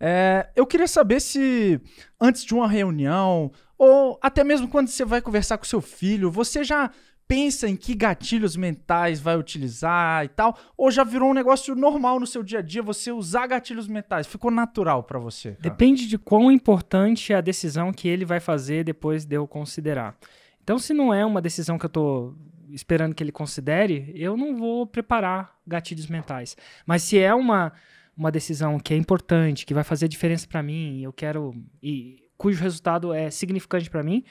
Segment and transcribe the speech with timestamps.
[0.00, 1.80] É, eu queria saber se
[2.20, 6.62] antes de uma reunião, ou até mesmo quando você vai conversar com seu filho, você
[6.62, 6.90] já
[7.28, 12.18] pensa em que gatilhos mentais vai utilizar e tal, ou já virou um negócio normal
[12.18, 14.26] no seu dia a dia você usar gatilhos mentais?
[14.26, 15.56] Ficou natural para você?
[15.60, 20.16] Depende de quão importante é a decisão que ele vai fazer depois de eu considerar.
[20.64, 22.34] Então, se não é uma decisão que eu tô
[22.70, 26.56] esperando que ele considere, eu não vou preparar gatilhos mentais.
[26.86, 27.72] Mas se é uma,
[28.18, 32.60] uma decisão que é importante, que vai fazer diferença para mim, eu quero e cujo
[32.60, 34.24] resultado é significante para mim,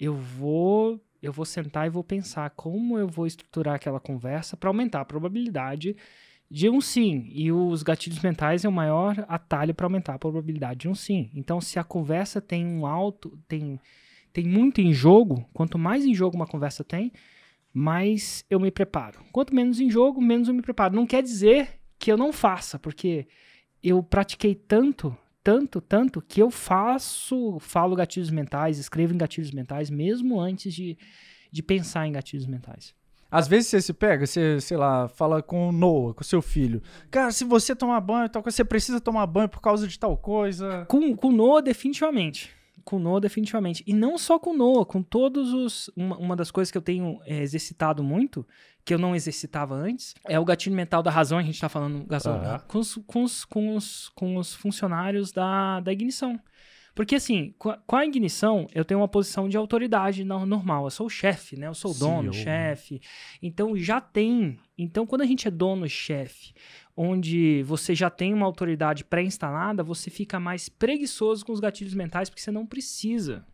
[0.00, 4.68] eu vou eu vou sentar e vou pensar como eu vou estruturar aquela conversa para
[4.68, 5.96] aumentar a probabilidade
[6.50, 7.30] de um sim.
[7.32, 11.30] E os gatilhos mentais é o maior atalho para aumentar a probabilidade de um sim.
[11.34, 13.80] Então, se a conversa tem um alto, tem,
[14.34, 17.10] tem muito em jogo, quanto mais em jogo uma conversa tem,
[17.72, 19.20] mais eu me preparo.
[19.32, 20.94] Quanto menos em jogo, menos eu me preparo.
[20.94, 23.26] Não quer dizer que eu não faça, porque
[23.82, 29.90] eu pratiquei tanto tanto, tanto que eu faço, falo gatilhos mentais, escrevo em gatilhos mentais,
[29.90, 30.96] mesmo antes de,
[31.52, 32.94] de pensar em gatilhos mentais.
[33.30, 36.82] Às vezes você se pega, você, sei lá, fala com o Noah, com seu filho.
[37.10, 40.16] Cara, se você tomar banho, tal coisa, você precisa tomar banho por causa de tal
[40.16, 40.86] coisa.
[40.88, 42.50] Com, com o Noah, definitivamente.
[42.84, 43.82] Com o Noah, definitivamente.
[43.86, 45.90] E não só com o Noah, com todos os.
[45.96, 48.46] Uma, uma das coisas que eu tenho é, exercitado muito
[48.84, 52.04] que eu não exercitava antes, é o gatilho mental da razão, a gente está falando
[52.04, 56.38] Gasol, com, os, com, os, com, os, com os funcionários da, da ignição.
[56.94, 60.84] Porque, assim, com a, ignição, eu tenho uma posição de autoridade normal.
[60.84, 61.66] Eu sou o chefe, né?
[61.66, 63.00] Eu sou o dono, chefe.
[63.42, 64.58] Então, já tem.
[64.78, 66.54] Então, quando a gente é dono, chefe,
[66.96, 72.30] onde você já tem uma autoridade pré-instalada, você fica mais preguiçoso com os gatilhos mentais,
[72.30, 73.44] porque você não precisa.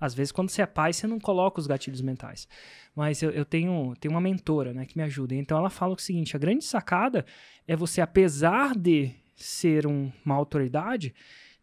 [0.00, 2.48] Às vezes, quando você é pai, você não coloca os gatilhos mentais.
[2.96, 5.34] Mas eu, eu tenho, tenho uma mentora né, que me ajuda.
[5.34, 7.26] Então, ela fala o seguinte: a grande sacada
[7.68, 11.14] é você, apesar de ser um, uma autoridade,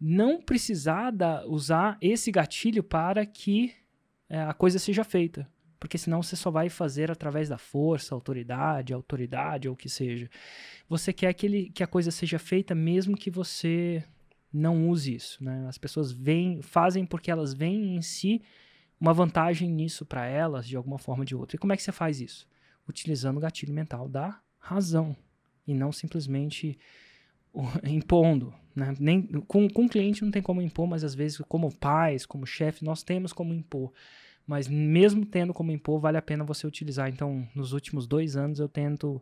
[0.02, 3.71] não precisar da, usar esse gatilho para que
[4.27, 5.47] é, a coisa seja feita.
[5.80, 10.30] Porque senão você só vai fazer através da força, autoridade, autoridade ou o que seja.
[10.89, 14.03] Você quer que, ele, que a coisa seja feita mesmo que você
[14.52, 15.43] não use isso.
[15.43, 15.65] Né?
[15.67, 18.42] As pessoas veem, fazem porque elas veem em si
[18.99, 21.55] uma vantagem nisso para elas, de alguma forma ou de outra.
[21.55, 22.47] E como é que você faz isso?
[22.87, 25.15] Utilizando o gatilho mental da razão
[25.67, 26.77] e não simplesmente
[27.83, 28.53] impondo.
[28.76, 28.93] Né?
[28.99, 32.45] Nem, com, com o cliente não tem como impor, mas às vezes, como pais, como
[32.45, 33.92] chefe, nós temos como impor.
[34.45, 37.09] Mas mesmo tendo como impor, vale a pena você utilizar.
[37.09, 39.21] Então, nos últimos dois anos, eu tento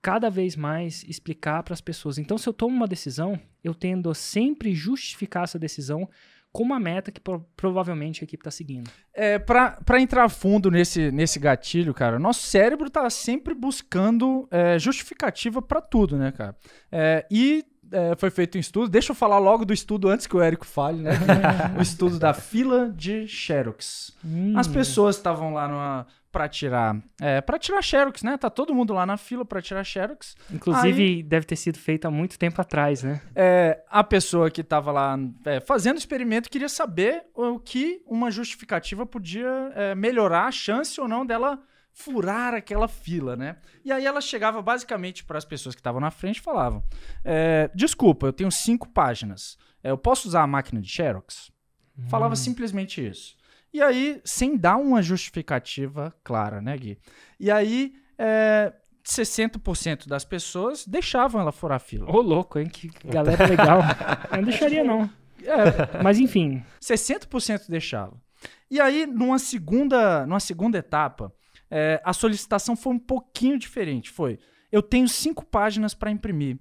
[0.00, 2.16] cada vez mais explicar para as pessoas.
[2.16, 6.08] Então, se eu tomo uma decisão, eu tendo a sempre justificar essa decisão
[6.52, 8.90] com uma meta que pro provavelmente a equipe está seguindo.
[9.12, 15.60] É, para entrar fundo nesse, nesse gatilho, cara, nosso cérebro está sempre buscando é, justificativa
[15.60, 16.56] para tudo, né, cara?
[16.90, 18.88] É, e é, foi feito um estudo.
[18.88, 21.12] Deixa eu falar logo do estudo antes que o Érico fale, né?
[21.78, 24.16] o estudo da fila de Xerox.
[24.24, 24.54] Hum.
[24.56, 28.36] As pessoas estavam lá numa para tirar, é, para tirar xerox, né?
[28.36, 30.36] Tá todo mundo lá na fila para tirar xerox.
[30.52, 33.22] Inclusive Aí, deve ter sido feito há muito tempo atrás, né?
[33.34, 38.30] É, a pessoa que estava lá é, fazendo o experimento queria saber o que uma
[38.30, 41.58] justificativa podia é, melhorar a chance ou não dela
[41.96, 43.56] furar aquela fila, né?
[43.82, 46.84] E aí ela chegava basicamente para as pessoas que estavam na frente e falavam:
[47.24, 49.56] é, Desculpa, eu tenho cinco páginas.
[49.82, 51.50] É, eu posso usar a máquina de xerox?
[51.98, 52.08] Hum.
[52.08, 53.34] Falava simplesmente isso.
[53.72, 56.98] E aí, sem dar uma justificativa clara, né, Gui?
[57.40, 58.72] E aí, é,
[59.04, 62.10] 60% das pessoas deixavam ela furar a fila.
[62.10, 62.66] Ô, louco, hein?
[62.66, 63.80] Que galera legal.
[64.30, 65.10] Eu não deixaria, não.
[65.42, 66.62] É, mas enfim.
[66.80, 68.20] 60% deixavam.
[68.70, 71.32] E aí, numa segunda, numa segunda etapa,
[71.70, 74.10] é, a solicitação foi um pouquinho diferente.
[74.10, 74.38] Foi,
[74.70, 76.58] eu tenho cinco páginas para imprimir.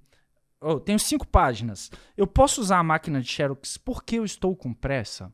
[0.61, 1.91] Eu tenho cinco páginas.
[2.17, 5.31] Eu posso usar a máquina de Xerox porque eu estou com pressa?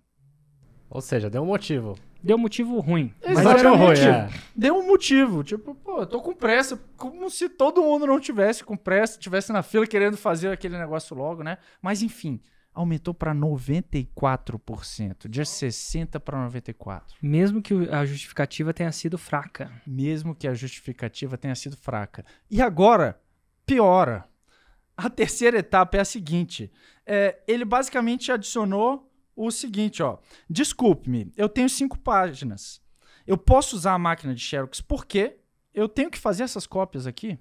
[0.89, 1.97] Ou seja, deu um motivo.
[2.21, 3.13] Deu um motivo ruim.
[3.21, 3.77] Exatamente.
[3.77, 4.29] Mas ruim, é.
[4.55, 5.43] Deu um motivo.
[5.43, 6.79] Tipo, pô, eu tô com pressa.
[6.97, 11.15] Como se todo mundo não tivesse com pressa, tivesse na fila querendo fazer aquele negócio
[11.15, 11.57] logo, né?
[11.81, 12.41] Mas enfim,
[12.73, 17.17] aumentou para 94%, de 60 para 94.
[17.21, 19.71] Mesmo que a justificativa tenha sido fraca.
[19.85, 22.25] Mesmo que a justificativa tenha sido fraca.
[22.49, 23.19] E agora,
[23.65, 24.25] piora.
[24.95, 26.71] A terceira etapa é a seguinte:
[27.05, 30.17] é, ele basicamente adicionou o seguinte, ó.
[30.49, 32.81] Desculpe-me, eu tenho cinco páginas.
[33.25, 35.37] Eu posso usar a máquina de Xerox porque
[35.73, 37.39] eu tenho que fazer essas cópias aqui.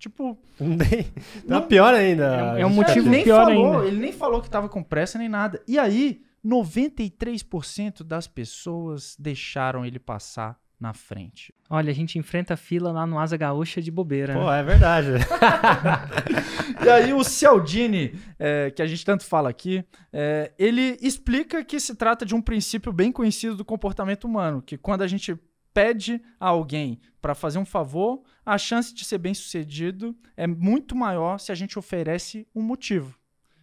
[0.00, 0.36] Tipo.
[1.46, 2.56] tá pior ainda.
[2.56, 3.86] É, é um motivo ele nem pior falou, ainda.
[3.86, 5.62] Ele nem falou que estava com pressa nem nada.
[5.68, 11.54] E aí, 93% das pessoas deixaram ele passar na frente.
[11.68, 14.32] Olha, a gente enfrenta a fila lá no Asa Gaúcha de bobeira.
[14.32, 14.60] Pô, né?
[14.60, 15.10] é verdade.
[16.82, 21.78] E aí o Cialdini, é, que a gente tanto fala aqui, é, ele explica que
[21.78, 25.38] se trata de um princípio bem conhecido do comportamento humano, que quando a gente
[25.74, 30.96] pede a alguém para fazer um favor, a chance de ser bem sucedido é muito
[30.96, 33.16] maior se a gente oferece um motivo.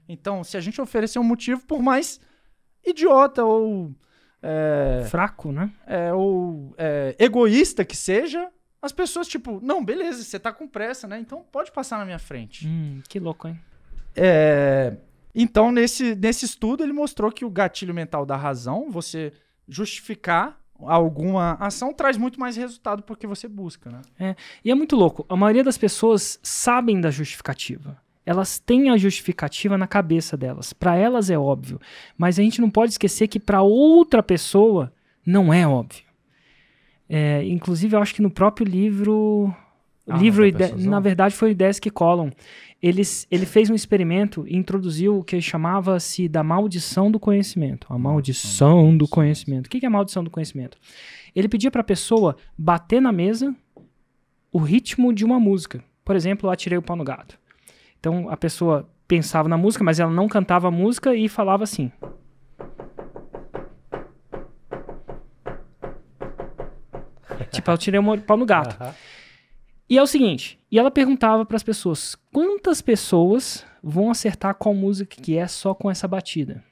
[0.07, 2.21] Então, se a gente oferecer um motivo, por mais
[2.85, 3.93] idiota ou,
[4.41, 5.69] é, Fraco, né?
[5.85, 8.49] é, ou é, egoísta que seja,
[8.81, 11.19] as pessoas, tipo, não, beleza, você tá com pressa, né?
[11.19, 12.65] Então pode passar na minha frente.
[12.65, 13.59] Hum, que louco, hein?
[14.15, 14.95] É,
[15.35, 19.33] então, nesse, nesse estudo, ele mostrou que o gatilho mental da razão, você
[19.67, 24.35] justificar alguma ação, traz muito mais resultado porque você busca, né?
[24.63, 25.25] E é muito louco.
[25.29, 27.97] A maioria das pessoas sabem da justificativa.
[28.25, 30.73] Elas têm a justificativa na cabeça delas.
[30.73, 31.79] Para elas é óbvio.
[32.17, 34.91] Mas a gente não pode esquecer que para outra pessoa
[35.25, 36.03] não é óbvio.
[37.09, 39.55] É, inclusive, eu acho que no próprio livro.
[40.09, 42.31] Ah, livro ide- na verdade, foi o Desk Collum.
[42.81, 47.87] Eles, ele fez um experimento e introduziu o que chamava-se da maldição do conhecimento.
[47.91, 49.65] A maldição do conhecimento.
[49.65, 50.77] O que que é a maldição do conhecimento?
[51.35, 53.55] Ele pedia para a pessoa bater na mesa
[54.51, 55.83] o ritmo de uma música.
[56.05, 57.37] Por exemplo, atirei o pau no gato.
[57.99, 61.91] Então a pessoa pensava na música, mas ela não cantava a música e falava assim.
[67.51, 68.81] tipo, eu tirei o pau no gato.
[68.81, 68.93] Aham.
[69.89, 74.75] E é o seguinte, e ela perguntava para as pessoas, quantas pessoas vão acertar qual
[74.75, 76.63] música que é só com essa batida?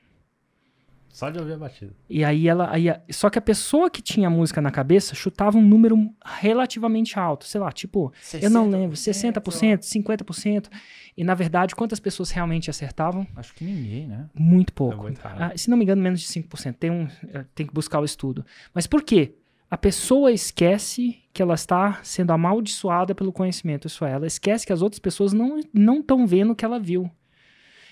[1.08, 1.94] Só de ouvir a batida.
[2.10, 2.70] E aí ela.
[2.70, 5.98] Aí a- só que a pessoa que tinha a música na cabeça chutava um número
[6.26, 7.46] relativamente alto.
[7.46, 8.12] Sei lá, tipo,
[8.44, 10.70] eu não lembro, 60%, 50%.
[11.16, 13.26] E na verdade, quantas pessoas realmente acertavam?
[13.34, 14.26] Acho que ninguém, né?
[14.38, 14.94] Muito pouco.
[14.94, 15.22] É muito.
[15.24, 16.76] Ah, se não me engano, menos de 5%.
[16.78, 18.46] Tem, um, eh, tem que buscar o estudo.
[18.74, 19.36] Mas por quê?
[19.76, 23.88] A pessoa esquece que ela está sendo amaldiçoada pelo conhecimento.
[23.88, 25.60] Isso é, ela esquece que as outras pessoas não
[26.00, 27.12] estão vendo o que ela viu.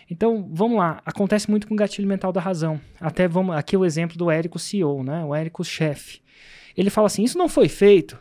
[0.09, 1.01] Então, vamos lá.
[1.05, 2.79] Acontece muito com o gatilho mental da razão.
[3.01, 5.25] Até vamos aqui o exemplo do Érico CEO, né?
[5.25, 6.21] O Érico chefe.
[6.77, 8.17] Ele fala assim: "Isso não foi feito".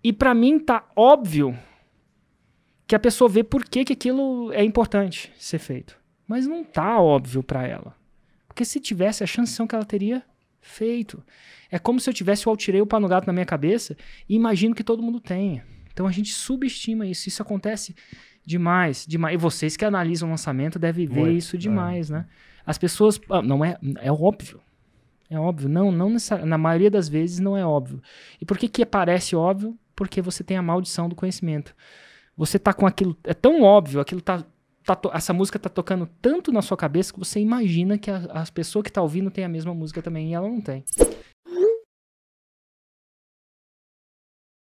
[0.00, 1.58] E para mim tá óbvio
[2.86, 5.98] que a pessoa vê por que, que aquilo é importante ser feito.
[6.28, 7.96] Mas não tá óbvio para ela.
[8.46, 10.22] Porque se tivesse a chance que ela teria
[10.60, 11.22] feito.
[11.70, 13.96] É como se eu tivesse o altirei o pau no gato na minha cabeça
[14.28, 15.64] e imagino que todo mundo tenha.
[15.92, 17.28] Então a gente subestima isso.
[17.28, 17.94] Isso acontece
[18.44, 19.34] demais, demais.
[19.34, 22.26] E vocês que analisam o lançamento devem ver Muito, isso demais, né?
[22.64, 24.60] As pessoas, ah, não é, é óbvio.
[25.30, 28.02] É óbvio, não, não necessari- na maioria das vezes não é óbvio.
[28.40, 29.78] E por que que parece óbvio?
[29.94, 31.74] Porque você tem a maldição do conhecimento.
[32.36, 34.42] Você tá com aquilo, é tão óbvio, aquilo tá,
[34.94, 38.50] tá essa música tá tocando tanto na sua cabeça que você imagina que a, as
[38.50, 40.84] pessoas que tá ouvindo tem a mesma música também e ela não tem.